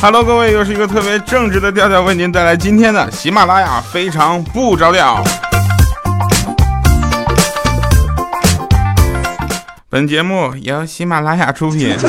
[0.00, 5.24] Hello，各位，又是一个特别正直的调调，为您带来今天的喜马拉雅非常不着调。
[9.88, 11.96] 本节目由喜马拉雅出品。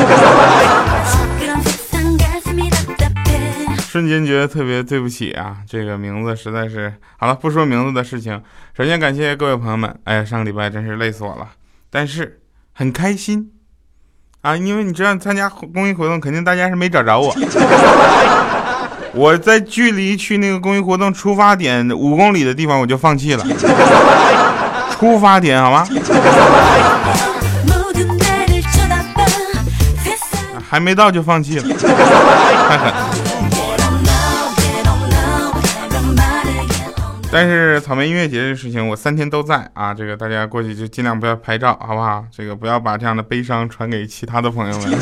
[3.90, 8.40] 瞬间觉得特别对不起啊，这个名字实在是好了，不说名字的事情。
[8.78, 11.48] 首先感谢各位朋友们，哎呀，上个礼拜真是累死我了，
[11.90, 12.40] 但是
[12.72, 13.52] 很开心
[14.42, 17.36] 啊，因为你知道参加公益活动，肯定大家是没找着我。
[19.14, 23.46] 我在距离去那个公益活动出发点五公里的地方，我就放弃了。
[24.98, 25.86] 出发点好吗？
[30.70, 31.64] 还没到就放弃了，
[32.70, 32.94] 太 狠
[37.32, 39.94] 但是草莓音乐节的事情，我三天都在啊！
[39.94, 42.26] 这个大家过去就尽量不要拍照，好不好？
[42.36, 45.00] 这个不要把这样的悲伤传给其他的朋友们。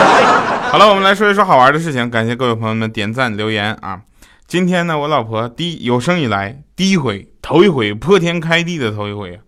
[0.72, 2.08] 好了，我们来说一说好玩的事情。
[2.08, 4.00] 感谢各位朋友们点赞留言啊！
[4.46, 9.38] 今天呢，我老婆第有生以来第一回，头一回破天开地的头一回，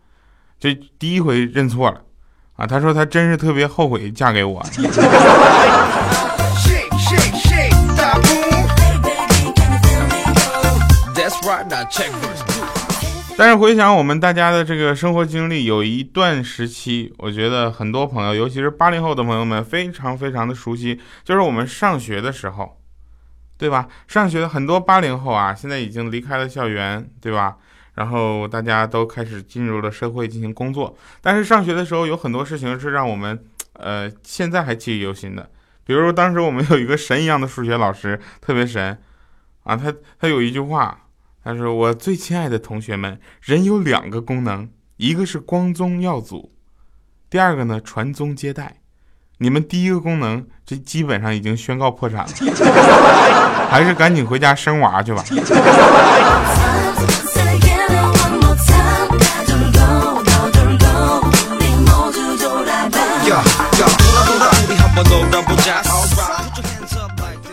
[0.61, 2.03] 这第一回认错了
[2.57, 2.67] 啊！
[2.67, 4.63] 她说她真是特别后悔嫁给我。
[13.39, 22.81] 但是回想我们大家的这个生活经历，有一段时期，我觉得很多朋友，尤其是八零后的朋友们，非常非常的熟悉，就是我们上学的时候，
[23.57, 23.89] 对吧？
[24.09, 27.57] 上学的很多八零后啊，现在已经离开了校园，对吧？
[27.95, 33.43] 然后大家都开始进入了社会进行工作，但是上学的时候有很多事情是让我们，
[33.75, 35.49] 呃，现在还记忆犹新的。
[35.85, 38.99] 比如说当时我们有一个神一样的数学老师，特别神，
[39.63, 41.05] 啊，他他有一句话。
[41.45, 46.53] 他说：“我最亲爱的同学们，人有两个功能，一个是光宗耀祖，
[47.31, 48.77] 第二个呢传宗接代。
[49.39, 55.25] 你们第一个功能，这基本上已经宣告破产了，还是赶紧回家生娃去吧。”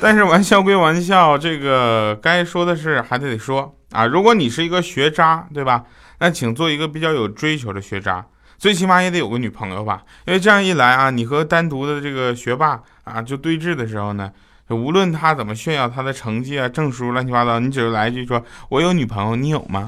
[0.02, 3.76] 但是玩笑归玩笑，这个该说的是还得得说。
[3.96, 5.84] 啊，如果你是一个学渣，对吧？
[6.20, 8.26] 那请做一个比较有追求的学渣，
[8.58, 10.04] 最起码也得有个女朋友吧。
[10.26, 14.32] 因为这样一来啊，你和单独的这个学霸啊就对峙的时候呢，
[14.70, 19.88] 无论他怎么炫耀他的成绩啊、证书乱七八糟，你只是来一句说“我有女朋友，你有吗？”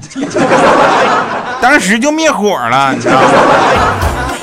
[1.60, 4.37] 当时就灭火了，你知道吗？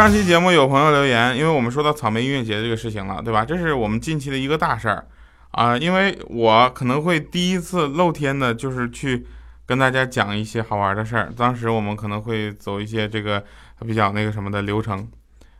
[0.00, 3.44] 上期节目有朋友留言，因为我们说到草莓音乐节这个事情了，对吧？
[3.44, 5.04] 这是我们近期的一个大事儿
[5.50, 9.26] 啊，因为我可能会第一次露天的，就是去
[9.66, 11.30] 跟大家讲一些好玩的事儿。
[11.36, 13.44] 当时我们可能会走一些这个
[13.86, 15.06] 比较那个什么的流程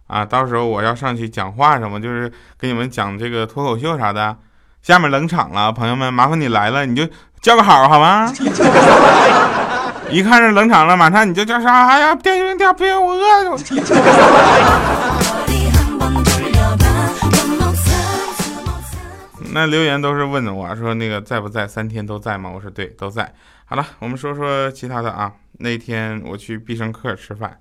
[0.07, 4.35] 啊，到时候我要上去讲话什么，就是给你们讲这个脱口秀啥的。
[4.81, 7.07] 下面冷场了，朋友们，麻烦你来了，你就
[7.43, 8.33] 叫个好好吗？
[10.13, 11.87] 一看是冷场了，马上你就叫啥？
[11.87, 13.57] 哎呀，电影掉别我饿了。
[19.53, 21.67] 那留言都是问的我说那个在不在？
[21.67, 22.51] 三天都在吗？
[22.53, 23.33] 我说对，都在。
[23.65, 25.33] 好了，我们说说其他的啊。
[25.59, 27.59] 那天我去必胜客吃饭，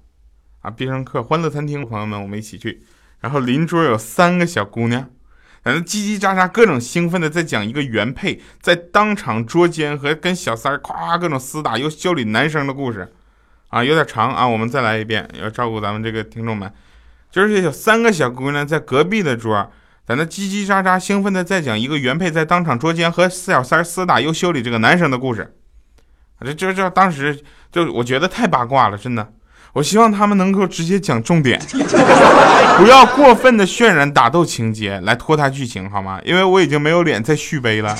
[0.62, 2.84] 啊，必胜客欢乐餐厅，朋友们我们一起去，
[3.20, 5.08] 然后邻桌有三个小姑娘。
[5.69, 13.13] 反正叽叽喳喳，各种兴奋的在讲一个原配在当场捉奸和跟小三儿夸各种厮打又修理男生的故事，
[13.68, 16.74] 啊，有点长啊，我们再来一遍，要照顾咱们这个听众们。
[17.30, 19.72] 就是有三个小姑娘在隔壁的桌，
[20.07, 25.56] 在那叽叽喳喳兴奋的在讲一个原配在当场捉奸和小三儿厮打又修理这个男生的故事，
[26.44, 27.40] 这这这当时
[27.72, 29.34] 就我觉得太八卦了，真的。
[29.74, 31.59] 我希望他们能够直接讲重点，
[32.77, 36.19] 不要过分的渲染打斗情节来拖沓剧情，好吗？
[36.25, 37.95] 因为我已经没有脸再续杯了。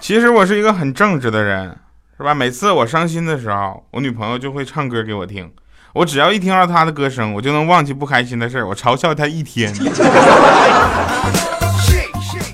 [0.00, 1.76] 其实我是一个很正直的人，
[2.16, 2.32] 是吧？
[2.32, 5.50] 每次我伤心的时候，我女朋友就会唱歌给我听。
[5.96, 9.72] 我只要一听到他的歌声，我就能忘记不开心的事儿，我嘲笑他一天。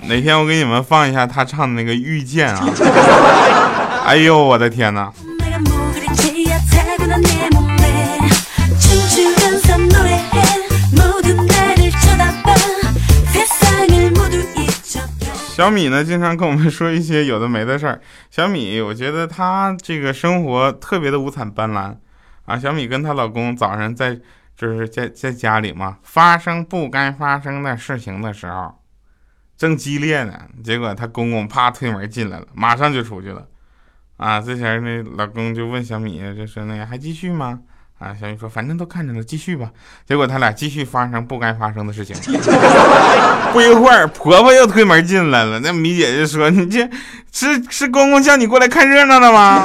[0.07, 2.65] 哪天我给你们放一下他唱的那个《遇见》啊！
[4.07, 5.13] 哎呦，我的天哪！
[15.57, 18.01] 小米呢，经常跟我们说一些有的没的事儿。
[18.31, 21.97] 小米，我觉得他这个生活特别的五彩斑斓。
[22.45, 24.19] 啊，小米跟她老公早上在
[24.57, 28.75] 就是在在家里嘛，发生不该发生的事情的时候，
[29.57, 33.47] 正激烈呢，结果她公公啪推门进来了，马上就出去了。
[34.19, 37.61] 啊，之前那老公就问小米，就说那个还继续吗？
[37.99, 39.71] 啊，小米说反正都看着了，继续吧。
[40.07, 42.17] 结果他俩继续发生不该发生的事情。
[43.53, 46.89] 不一会儿，婆婆又推门进来了，那米姐就说：“你这
[47.33, 49.65] 是是公公叫你过来看热闹的吗？”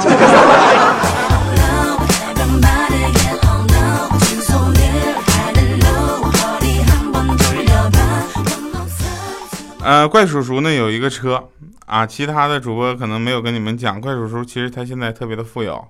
[9.88, 11.48] 呃，怪叔叔呢有一个车
[11.86, 15.82] 啊，其他的主播可能没有跟你们讲，怪叔叔其实他现在特别的富有，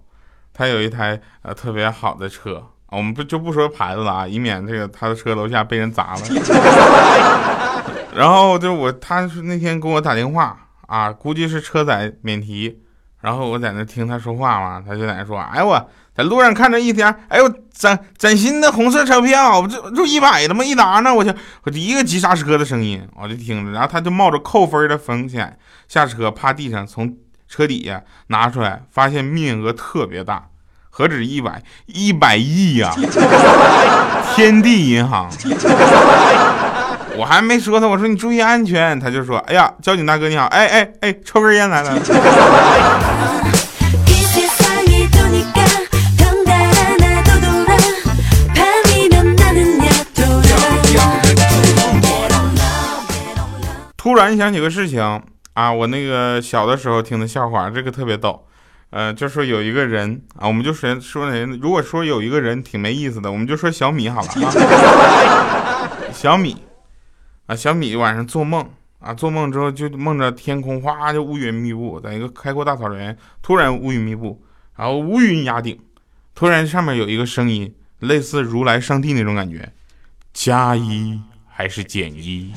[0.55, 6.21] 他有一台呃特别好的车啊，我们不就不说牌子了啊，以免这个他的车楼下被人砸了。
[8.15, 10.57] 然后就我，他是那天给我打电话
[10.87, 12.79] 啊，估计是车载免提，
[13.21, 15.91] 然后我在那听他说话嘛，他就在那说，哎我。
[16.19, 20.65] 在路上看着一天，哎呦，崭崭新的红色车票，这就一百的吗？
[20.65, 21.33] 一沓呢，我就
[21.63, 25.57] 我第一个急刹车的声音，我就听着，然后他就冒着扣分的风险
[25.87, 27.15] 下车，趴地上从
[27.49, 30.47] 车底下拿出来，发现面额特别大，
[30.91, 32.93] 何止一百一百亿呀！
[34.35, 35.31] 天地银行，
[37.17, 41.97] 我还没说他，我说你注意安全，他就说，哎呀，交警大哥你好，哎哎哎，抽根烟来了。
[54.09, 55.21] 突然想起个事情
[55.53, 58.43] 啊，我那个小的时候听的笑话，这个特别逗。
[58.89, 65.91] 呃，就说有一个人啊，我们就说说那，如果说有一个人挺没意思的，我们就说小米好了啊。
[66.11, 66.57] 小米
[67.49, 68.67] 啊，小米晚上做梦
[68.99, 74.43] 啊，做梦之后就梦着天空哗就乌云密布，在一个开阔大草原，突然乌云密布，
[74.75, 75.79] 然后乌云压顶，
[76.35, 79.71] 突然上面有一个声音，类似如来上帝那种感觉，
[80.33, 81.21] 加一。
[81.59, 82.53] 还是减一，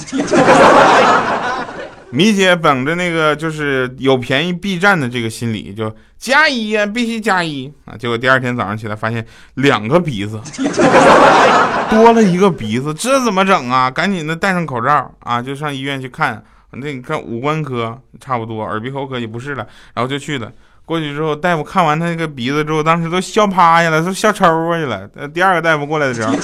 [2.13, 7.98] 米姐本着那个就是有便宜必占的这个心理，就加一呀，必须加一啊！
[7.98, 9.25] 结果第二天早上起来发现
[9.56, 10.39] 两个鼻子
[11.89, 13.89] 多了一个鼻子，这怎么整啊？
[13.89, 16.44] 赶紧的戴上口罩啊，就上医院去看。
[16.74, 19.65] 那你看五官科差不多，耳鼻喉科也不是了，
[19.95, 20.51] 然后就去了。
[20.85, 25.07] 过去之后，大夫看完他那个鼻子之后，当时都笑趴下了，都笑抽过去了。
[25.29, 26.33] 第二个大夫过来的时候。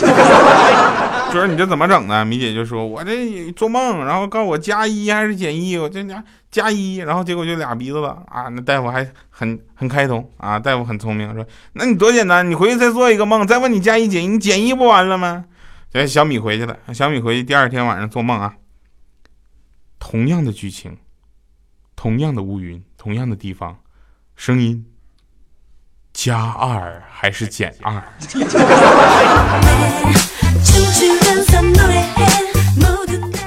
[1.29, 2.23] 说你这怎么整的？
[2.23, 8.47] 米姐就说：“我这做梦，然后告诉我加一还是减一，我这加加一，然后结果就俩鼻子了啊！
[8.47, 15.43] 那大夫还很很开通啊，大夫很聪明，说：那你多简单，你回去再做一个梦，再问你加一减一，你减一不完了吗？
[15.91, 18.55] 这小米回去了，小米回去第二天晚上做梦啊，
[19.99, 20.97] 同样的剧情，
[21.97, 23.77] 同样的乌云，同样的地方，
[24.37, 24.85] 声音。”
[26.13, 28.01] 加二还是减二？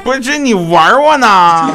[0.05, 1.71] 不是，这你玩我呢？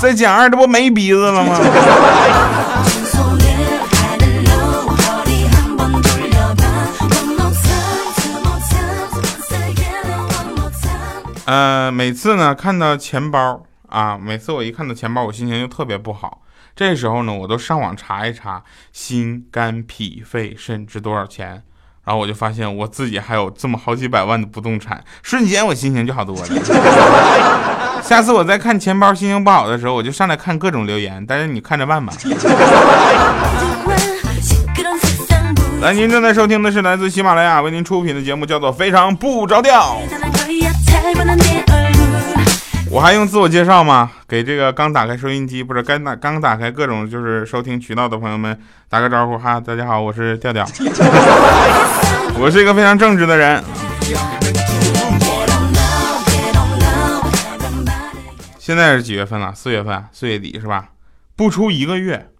[0.00, 1.58] 再减二，这不没鼻子了吗？
[11.46, 13.64] 呃，每次呢，看到钱包。
[13.94, 16.42] 啊，每次我一看到钱包，我心情就特别不好。
[16.74, 21.62] 这时候呢，我都上网查一查心肝脾肺肾值多少钱，
[22.04, 26.46] 然后我就发现我自己还有这么好几百万的不动产，瞬间我心情就好多了。
[28.02, 32.12] 下次我再看钱包心情不好的时候，我就上来看各种留言，但是你看着办吧。
[35.80, 40.00] 来，您正在收听的是来自喜马拉雅为您出品的节目，叫做《非常不着调》。
[42.94, 44.08] 我还用自我介绍吗？
[44.28, 48.56] 给这个刚打开收音机，不是刚打刚打开各种就是收听渠道的朋友们
[48.88, 50.64] 打个招呼哈，大家好，我是调调，
[52.38, 53.60] 我是一个非常正直的人。
[58.60, 59.52] 现在是几月份了？
[59.52, 60.90] 四月份，四月底是吧？
[61.34, 62.30] 不出一个月，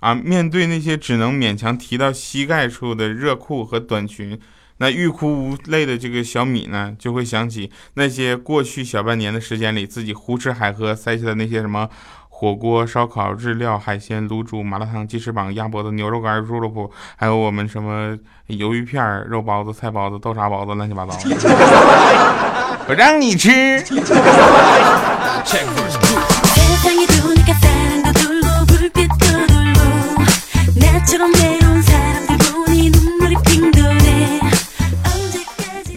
[0.00, 4.40] 啊，面对那些只能勉强提到膝盖处的热裤和短裙。
[4.78, 11.88] 那欲哭无泪的这个小米呢，就会想起那些过去小半年的时间里，自己胡吃海喝塞下的那些什么
[12.28, 18.16] 火锅、烧烤、日料、海鲜、卤煮、麻辣烫、鸡翅膀、鸭脖子、牛肉干、猪肉脯，还有我们什么
[18.46, 21.18] 鱿鱼片、肉包子、菜包子、豆沙包子，乱七八糟。
[22.86, 23.84] 我让你吃。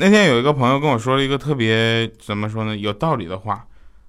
[0.02, 3.68] 那天有一个朋友跟我说了一个特别怎么说呢有道理的话，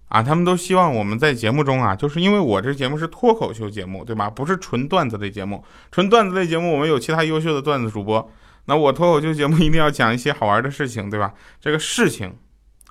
[0.08, 4.30] 啊，他们都希望我们在节目中啊，就是因为我这节目是脱口秀节目，对吧？
[4.30, 8.26] 不是纯段子类节目，纯段子类节目我们有其他优秀的段子主播，
[8.64, 11.34] 那我脱口秀节目一定要讲一些好玩的事情，对吧？
[11.60, 12.34] 这个事情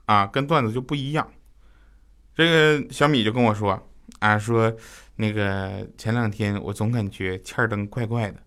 [0.06, 1.28] 啊，跟段子就不一样。
[2.36, 3.82] 这个小米就跟我说
[4.20, 4.72] 啊，说
[5.16, 8.38] 那个前两天我总感觉欠儿灯怪怪的，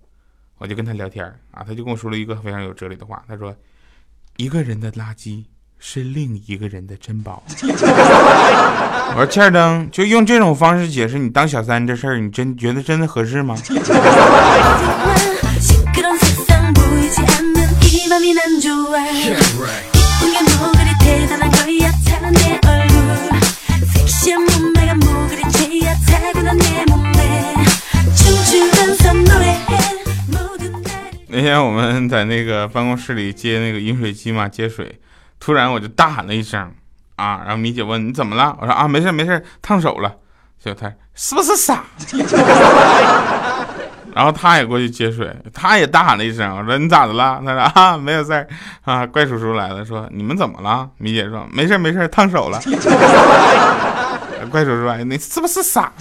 [0.58, 3.52] 我就跟他聊天啊，他就跟我说了一个非常有哲理的话，他说
[4.36, 5.44] 一个人的垃圾。
[5.86, 7.42] 是另一个人的珍宝。
[7.60, 13.54] 我说欠灯，就用这种方式解释你当小三这事儿，你真觉得真的合适吗？
[31.34, 35.00] 那天我们在那个办公室里接那个饮水机嘛，接水。
[35.40, 36.72] 突然我就大喊了一声，
[37.16, 37.40] 啊！
[37.44, 38.56] 然后米姐问你怎么了？
[38.60, 40.14] 我说啊，没事没事，烫手了。
[40.62, 41.82] 结果他是不是傻？
[44.14, 46.56] 然后他也过去接水，他也大喊了一声。
[46.56, 47.42] 我说你咋的了？
[47.44, 48.46] 他说啊，没有事儿
[48.84, 49.04] 啊。
[49.04, 50.88] 怪叔叔来了，说你们怎么了？
[50.98, 52.60] 米姐说没事没事，烫手了。
[54.52, 55.92] 怪叔叔说你是不是傻？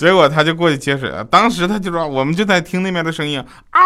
[0.00, 3.38] 结果他就过去接水了，当时他就说，我们就在听那边的声音，
[3.72, 3.80] 嗷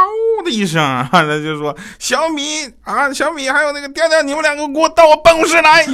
[0.45, 0.81] 的一声，
[1.11, 5.85] 他就说小米啊，小米还有那个调调，你们两个给我到我办公室来。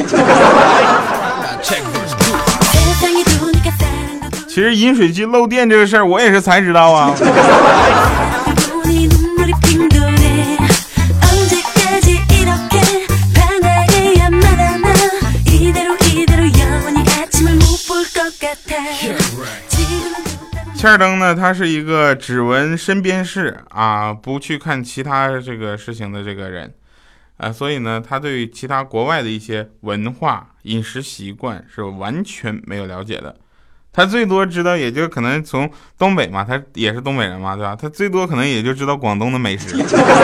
[4.47, 7.15] 其实饮水机漏电这个事儿，我也是才知道啊。
[20.81, 26.73] 欠灯呢，他是一个只闻身边事啊，不去看其他这个事情的这个人，
[27.37, 33.37] 啊，所以呢，他对其他国外的一些文化、饮食习惯是完全没有了解的。
[33.93, 37.77] 他最多知道，也就可能从东北嘛，他也是东北人嘛，对吧？
[37.77, 39.77] 他最多可能也就知道广东的美食，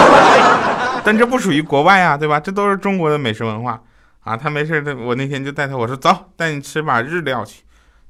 [1.04, 2.40] 但这不属于国外啊，对吧？
[2.40, 3.78] 这都是中国的美食文化
[4.20, 4.34] 啊。
[4.34, 7.62] 他没事，他我那天就带他，我说走，带你吃把日料去，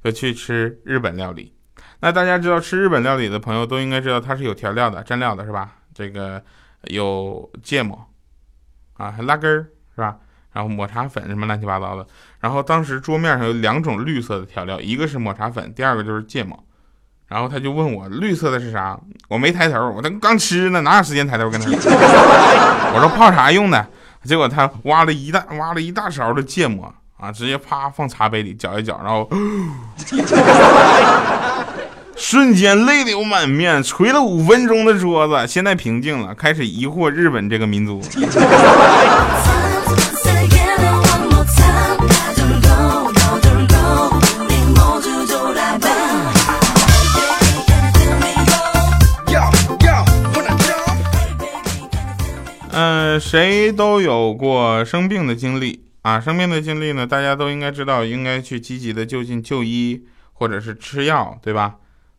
[0.05, 1.56] 就去吃日本料理。
[2.07, 5.73] 那大家知道吃日本料理的朋友都应该知道它是有调料的、蘸料的，是吧？
[5.93, 6.41] 这个
[6.85, 8.01] 有芥末
[8.97, 10.15] 啊，还辣根儿，是吧？
[10.53, 12.07] 然后抹茶粉什么乱七八糟的。
[12.39, 16.57] 然后当时桌面上有两种绿色的调料，一个是抹茶粉，第二个就是芥末。
[17.27, 18.97] 然后他就问我绿色的是啥？
[19.27, 21.67] 我没抬头，我那刚吃呢，哪有时间抬头跟他？
[22.95, 23.85] 我说泡啥用的？
[24.23, 29.29] 结果他挖了一大挖了一大勺的芥末啊，直接啪放茶杯里搅一搅，然后。
[32.17, 38.03] 瞬间泪流满面，捶了五分钟的桌子，现在平静了，开始疑惑日本这个民族。
[52.79, 61.77] 嗯，谁都有过生病的经历啊，生病的经历呢，大家都应该知道，应该去积极的就近就医，或者是吃药，对吧？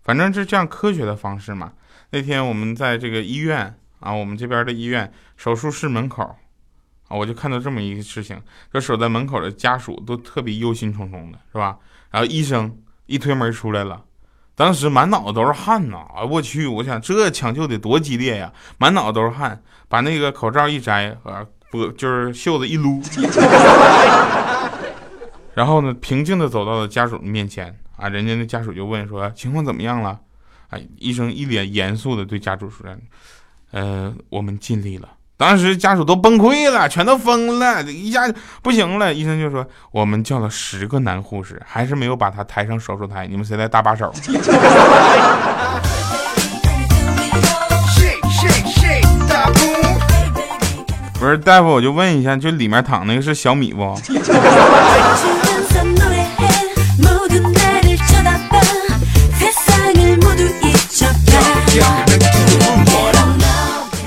[0.08, 1.74] 反正是这样科学的方式嘛。
[2.12, 6.24] 那天我们在这个医院啊，我们这边的医院手术室门口
[7.10, 8.42] 啊，我就看到这么一个事情，
[8.74, 11.78] 就守在门口的家属都特别忧心忡忡的，是吧？
[12.10, 12.74] 然后医生
[13.08, 14.02] 一推门出来了，
[14.56, 15.98] 当时满脑子都是汗呐！
[16.16, 23.02] 啊，我去，我想这抢救得多激烈呀，满脑子都是汗，把那个口罩一摘啊，不就是袖子一撸，
[25.54, 27.78] 然后呢，平静的走到了家属的面前。
[27.98, 30.18] 啊，人家那家属就问说情况怎么样了？
[30.70, 32.86] 哎，医生一脸严肃的对家属说
[33.72, 38.22] ：“呃，我们尽力了。”当时家属都崩溃了，全都疯了，一下
[38.64, 39.14] 不行了。
[39.14, 44.12] 医生就说：“我们叫了十个男护士，还是没有把他抬上手术台，你们谁来搭把手？”
[51.20, 53.96] 不是大夫，我就问一下，就里面躺那个是小米不？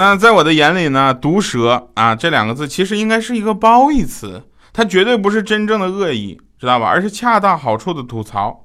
[0.01, 4.43] 那在我的眼里呢，毒舌啊这两个字其实应该是一个褒义词，
[4.73, 6.87] 它绝对不是真正的恶意，知道吧？
[6.87, 8.65] 而是恰到好处的吐槽，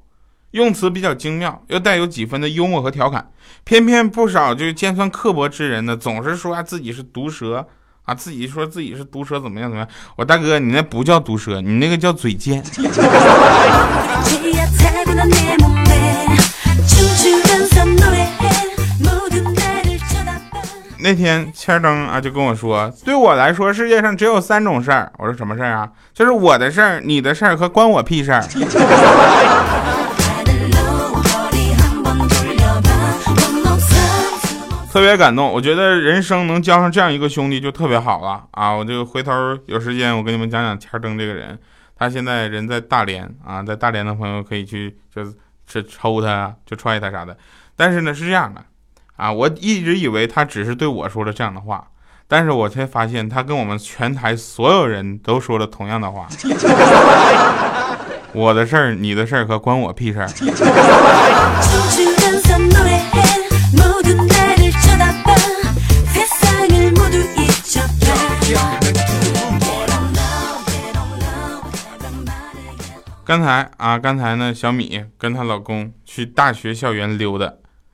[0.52, 3.32] 用词比较精妙，又带有几分的幽默和调侃。
[3.66, 7.68] 偏偏不少就是尖酸刻薄之人呢，总是说自己是毒舌
[8.06, 9.92] 啊，自己说自己是毒舌怎么样怎么样？
[10.16, 12.64] 我大哥，你那不叫毒舌，你那个叫嘴贱。
[21.06, 25.12] 那天千灯啊就跟我说，对我来说世界上只有三种事儿。
[25.20, 25.88] 我说什么事儿啊？
[26.16, 28.42] 就是我的事儿、你的事儿和关我屁事儿。
[34.92, 38.72] 特别感动，我觉得人生能交上这样一个兄弟就特别好了啊！
[38.72, 39.32] 我就回头
[39.68, 41.60] 有时间我跟你们讲讲千灯这个人，
[41.96, 45.32] 他现在人在大连啊，在大连的朋友可以去就是
[45.68, 47.38] 去抽他，就踹他啥的。
[47.76, 48.60] 但是呢是这样的。
[49.16, 51.88] 啊，我一直以为他只是对我说了这样的话，
[52.28, 56.28] 但是我才发现他跟我们全台所有人都说了同样的话。
[58.34, 60.28] 我的事儿、你的事儿可关我屁事儿。
[73.24, 77.46] 刚才啊，刚才呢，小米跟她老公去大学校园溜达，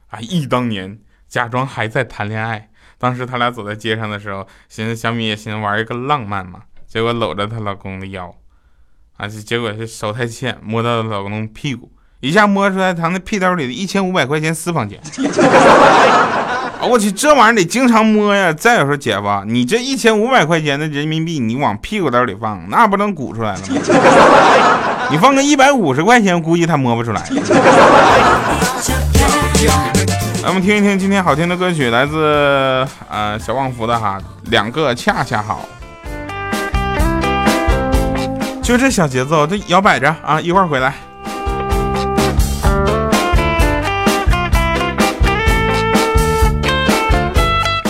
[0.10, 0.98] 啊，忆当年。
[1.32, 8.36] 假装还在谈恋爱，当时他俩走在街上的时候，寻思小米也寻思玩一个浪漫嘛，结果搂着她老公的腰，
[9.16, 15.00] 啊，结果是手太欠，摸到了老公屁股，一下摸出来他那屁兜里的一千五百块钱私房钱。
[16.82, 18.52] 啊我去，这玩意儿得经常摸呀！
[18.52, 23.66] 再有说姐夫，你这一千五百块钱的人民币，你往屁股兜里放，那不能鼓出来了吗？
[25.12, 27.24] 你放个一百五十块钱，估计他摸不出来。
[30.44, 35.64] 咱们听一听今天好听的歌曲，来自呃小旺福的哈，两个恰恰好，
[38.64, 40.96] 就这小节奏，这摇摆着啊，一会儿回来。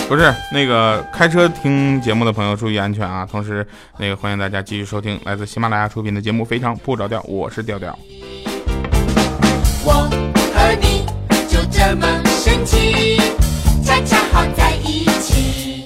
[0.06, 3.26] 不是那个开车听节目的朋友注意安全啊！
[3.28, 3.66] 同时
[3.96, 7.98] 那个欢迎大家继续收听来自喜马拉雅出品的节目《非常不着调》，我是调调。
[9.84, 9.92] 我
[10.54, 11.06] 和你
[11.48, 12.31] 就这么。
[13.84, 15.81] 恰恰好在一起。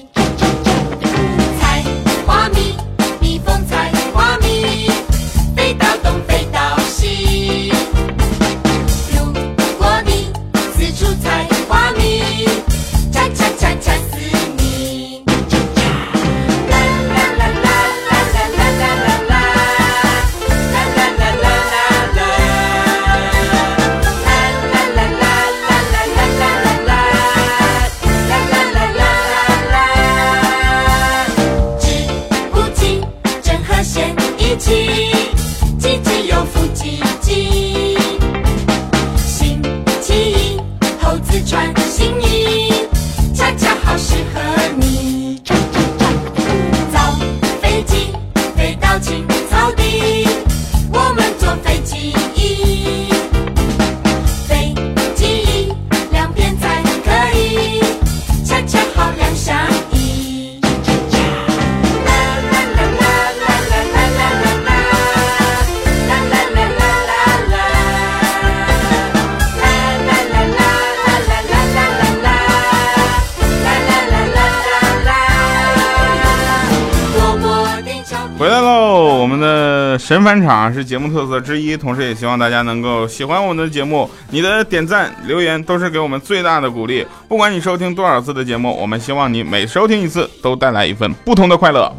[80.07, 84.09] 神返场是节目特色之一，同时也希望大家能够喜欢我们的节目。
[84.29, 87.05] 你的点赞、留言都是给我们最大的鼓励。
[87.27, 91.93] 不管你收听多少次的节目，我们希望你每收听一次都带来一份不同的快乐。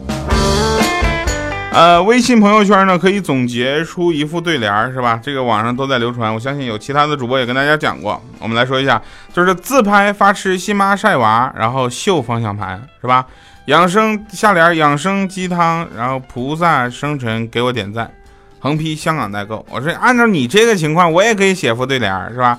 [1.70, 5.20] 呃，微信朋友圈呢可以总结出一副对联，是吧？
[5.22, 8.18] 这个网上都在流传，我相信有其他的主播也跟大家讲过。
[8.38, 9.00] 我们来说一下，
[9.34, 13.26] 就是自拍发吃，新妈晒娃，然后秀方向盘，是吧？
[13.68, 18.10] 养生下联，养生鸡汤，然后菩萨生辰给我点赞，
[18.58, 19.62] 横批香港代购。
[19.68, 22.58] 我说按照你这个情况，我也可以写副对联，是吧？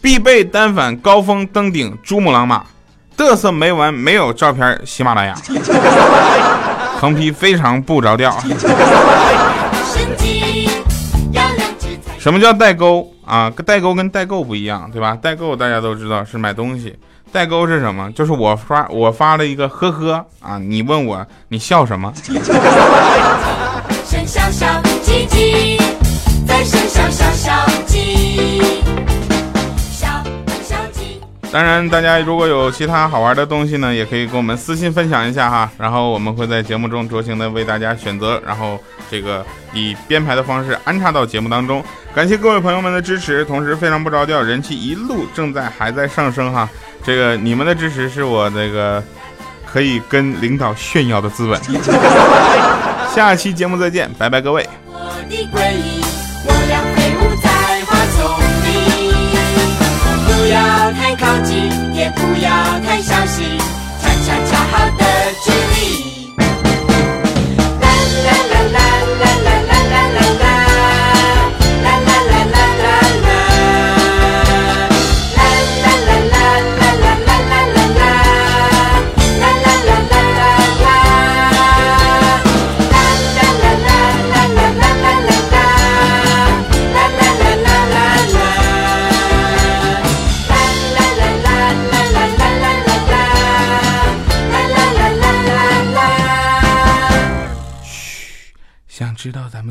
[0.00, 2.64] 必备单反，高峰登顶，珠穆朗玛，
[3.14, 5.34] 嘚瑟没完，没有照片，喜马拉雅。
[6.98, 8.34] 横批非常不着调。
[12.18, 13.52] 什么叫代沟啊？
[13.66, 15.14] 代沟跟代购不一样，对吧？
[15.20, 16.96] 代购大家都知道是买东西。
[17.32, 18.10] 代沟是什么？
[18.12, 22.12] 就是我发我发了一个呵呵啊，你问我你笑什么？
[31.50, 35.70] 当然，大家如果有其他好玩的东西呢，也可以跟我们私信分享一下哈。
[35.78, 38.78] 然后我们会在节目中酌情的为大家选择，然后
[39.10, 41.82] 这个以编排的方式安插到节目当中。
[42.14, 46.68] 感谢各位朋友们的支持，同时非常不着调，人气一路正在还在上升哈。
[47.02, 49.02] 这个你们的支持是我这个
[49.64, 51.58] 可以跟领导炫耀的资本。
[53.14, 54.68] 下期节目再见，拜拜各位。
[55.28, 55.34] 不
[56.70, 56.78] 要
[57.42, 57.96] 太靠
[60.46, 60.77] 近，
[62.10, 63.58] 不要太小心
[64.00, 65.04] 恰恰恰好的
[65.44, 66.07] 距离。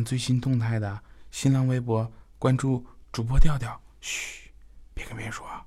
[0.07, 3.77] 最新动态的，新浪微博关注主播调调。
[3.99, 4.49] 嘘，
[4.93, 5.65] 别跟别人说啊，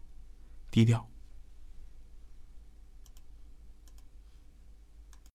[0.71, 1.07] 低调。